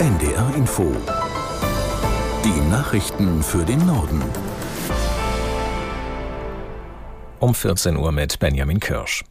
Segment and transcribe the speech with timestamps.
[0.00, 0.92] NDR Info.
[2.44, 4.22] Die Nachrichten für den Norden.
[7.40, 9.24] Um 14 Uhr mit Benjamin Kirsch.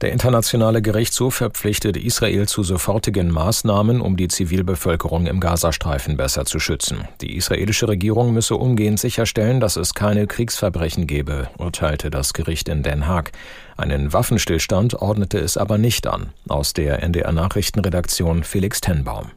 [0.00, 6.58] Der Internationale Gerichtshof verpflichtet Israel zu sofortigen Maßnahmen, um die Zivilbevölkerung im Gazastreifen besser zu
[6.58, 7.06] schützen.
[7.20, 12.82] Die israelische Regierung müsse umgehend sicherstellen, dass es keine Kriegsverbrechen gebe, urteilte das Gericht in
[12.82, 13.32] Den Haag.
[13.76, 16.32] Einen Waffenstillstand ordnete es aber nicht an.
[16.48, 19.32] Aus der NDR Nachrichtenredaktion Felix Tenbaum.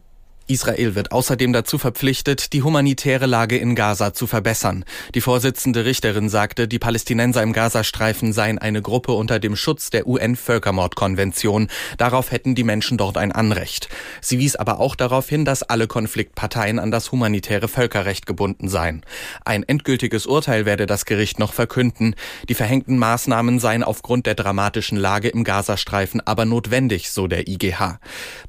[0.48, 4.86] Israel wird außerdem dazu verpflichtet, die humanitäre Lage in Gaza zu verbessern.
[5.14, 10.08] Die Vorsitzende Richterin sagte, die Palästinenser im Gazastreifen seien eine Gruppe unter dem Schutz der
[10.08, 11.68] UN-Völkermordkonvention.
[11.98, 13.90] Darauf hätten die Menschen dort ein Anrecht.
[14.22, 19.04] Sie wies aber auch darauf hin, dass alle Konfliktparteien an das humanitäre Völkerrecht gebunden seien.
[19.46, 22.16] Ein endgültiges Urteil werde das Gericht noch verkünden.
[22.50, 28.00] Die verhängten Maßnahmen seien aufgrund der dramatischen Lage im Gazastreifen aber notwendig, so der IGH.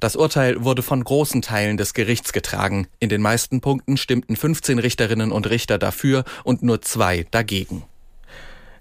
[0.01, 2.87] Das Urteil wurde von großen Teilen des des Gerichts getragen.
[3.01, 7.85] In den meisten Punkten stimmten 15 Richterinnen und Richter dafür und nur zwei dagegen.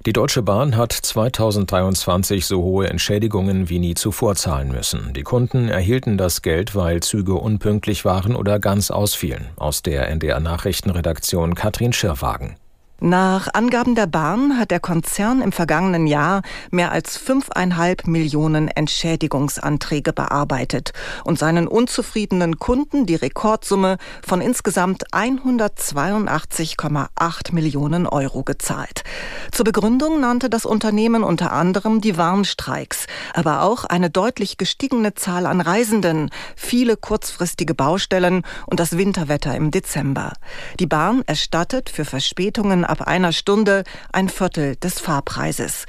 [0.05, 5.13] Die Deutsche Bahn hat 2023 so hohe Entschädigungen wie nie zuvor zahlen müssen.
[5.13, 9.47] Die Kunden erhielten das Geld, weil Züge unpünktlich waren oder ganz ausfielen.
[9.57, 12.55] Aus der NDR Nachrichtenredaktion Katrin Schirrwagen.
[12.99, 20.13] Nach Angaben der Bahn hat der Konzern im vergangenen Jahr mehr als fünfeinhalb Millionen Entschädigungsanträge
[20.13, 29.03] bearbeitet und seinen unzufriedenen Kunden die Rekordsumme von insgesamt 182,8 Millionen Euro gezahlt.
[29.51, 35.45] Zur Begründung nannte das Unternehmen unter anderem die Warnstreiks, aber auch eine deutlich gestiegene Zahl
[35.45, 40.33] an Reisenden, viele kurzfristige Baustellen und das Winterwetter im Dezember.
[40.79, 45.85] Die Bahn erstattet für Verspätungen ab einer Stunde ein Viertel des Fahrpreises.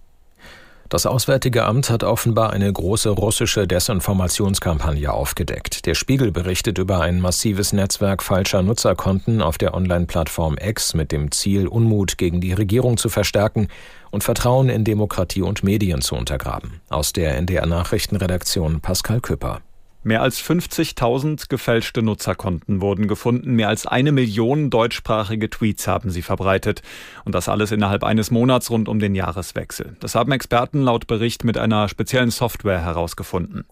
[0.89, 5.85] Das Auswärtige Amt hat offenbar eine große russische Desinformationskampagne aufgedeckt.
[5.85, 11.31] Der Spiegel berichtet über ein massives Netzwerk falscher Nutzerkonten auf der Online-Plattform X mit dem
[11.31, 13.69] Ziel, Unmut gegen die Regierung zu verstärken
[14.11, 16.81] und Vertrauen in Demokratie und Medien zu untergraben.
[16.89, 19.61] Aus der NDR Nachrichtenredaktion Pascal Küpper.
[20.05, 26.23] Mehr als 50.000 gefälschte Nutzerkonten wurden gefunden, mehr als eine Million deutschsprachige Tweets haben sie
[26.23, 26.83] verbreitet.
[27.25, 29.97] Und das alles innerhalb eines Monats rund um den Jahreswechsel.
[29.99, 33.65] Das haben Experten laut Bericht mit einer speziellen Software herausgefunden.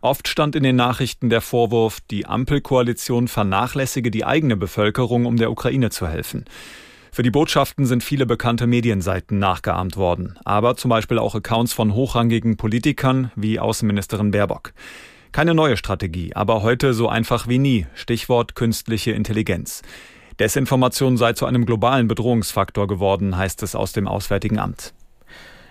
[0.00, 5.50] Oft stand in den Nachrichten der Vorwurf, die Ampelkoalition vernachlässige die eigene Bevölkerung, um der
[5.50, 6.46] Ukraine zu helfen.
[7.12, 11.94] Für die Botschaften sind viele bekannte Medienseiten nachgeahmt worden, aber zum Beispiel auch Accounts von
[11.94, 14.72] hochrangigen Politikern wie Außenministerin Baerbock.
[15.32, 17.86] Keine neue Strategie, aber heute so einfach wie nie.
[17.94, 19.82] Stichwort künstliche Intelligenz.
[20.38, 24.92] Desinformation sei zu einem globalen Bedrohungsfaktor geworden, heißt es aus dem Auswärtigen Amt.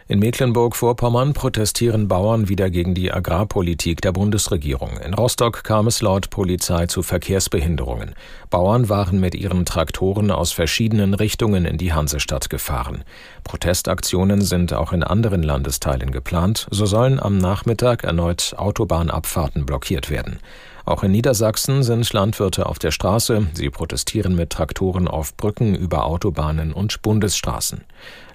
[0.07, 4.99] In Mecklenburg-Vorpommern protestieren Bauern wieder gegen die Agrarpolitik der Bundesregierung.
[5.03, 8.13] In Rostock kam es laut Polizei zu Verkehrsbehinderungen.
[8.51, 13.03] Bauern waren mit ihren Traktoren aus verschiedenen Richtungen in die Hansestadt gefahren.
[13.43, 16.67] Protestaktionen sind auch in anderen Landesteilen geplant.
[16.69, 20.37] So sollen am Nachmittag erneut Autobahnabfahrten blockiert werden.
[20.85, 23.47] Auch in Niedersachsen sind Landwirte auf der Straße.
[23.53, 27.83] Sie protestieren mit Traktoren auf Brücken, über Autobahnen und Bundesstraßen.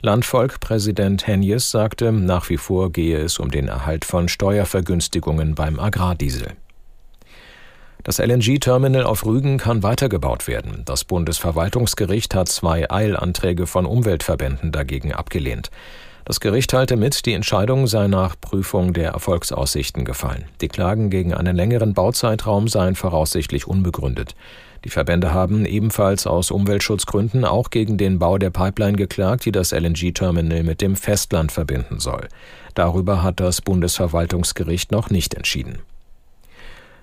[0.02, 6.54] Landvolk-Präsident Henjes sagte, nach wie vor gehe es um den Erhalt von Steuervergünstigungen beim Agrardiesel.
[8.02, 10.82] Das LNG-Terminal auf Rügen kann weitergebaut werden.
[10.86, 15.70] Das Bundesverwaltungsgericht hat zwei Eilanträge von Umweltverbänden dagegen abgelehnt.
[16.24, 20.44] Das Gericht teilte mit, die Entscheidung sei nach Prüfung der Erfolgsaussichten gefallen.
[20.60, 24.34] Die Klagen gegen einen längeren Bauzeitraum seien voraussichtlich unbegründet.
[24.84, 29.72] Die Verbände haben ebenfalls aus Umweltschutzgründen auch gegen den Bau der Pipeline geklagt, die das
[29.72, 32.28] LNG-Terminal mit dem Festland verbinden soll.
[32.74, 35.80] Darüber hat das Bundesverwaltungsgericht noch nicht entschieden.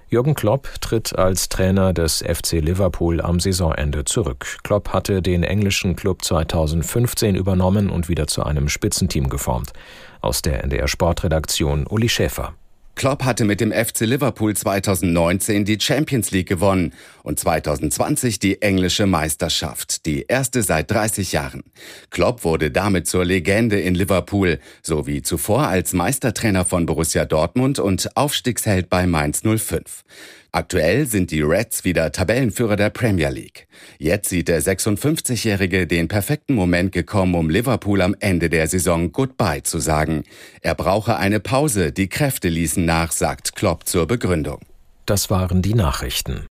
[0.10, 4.60] Jürgen Klopp tritt als Trainer des FC Liverpool am Saisonende zurück.
[4.64, 9.74] Klopp hatte den englischen Club 2015 übernommen und wieder zu einem Spitzenteam geformt.
[10.22, 12.54] Aus der NDR Sportredaktion Uli Schäfer.
[12.98, 19.06] Klopp hatte mit dem FC Liverpool 2019 die Champions League gewonnen und 2020 die englische
[19.06, 21.64] Meisterschaft, die erste seit 30 Jahren.
[22.10, 28.18] Klopp wurde damit zur Legende in Liverpool, sowie zuvor als Meistertrainer von Borussia Dortmund und
[28.18, 30.04] Aufstiegsheld bei Mainz 05.
[30.52, 33.68] Aktuell sind die Reds wieder Tabellenführer der Premier League.
[34.00, 39.64] Jetzt sieht der 56-Jährige den perfekten Moment gekommen, um Liverpool am Ende der Saison Goodbye
[39.64, 40.24] zu sagen.
[40.62, 44.62] Er brauche eine Pause, die Kräfte ließen nach, sagt Klopp zur Begründung.
[45.06, 46.46] Das waren die Nachrichten.